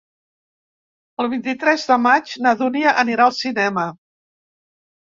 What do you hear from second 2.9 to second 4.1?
anirà al cinema.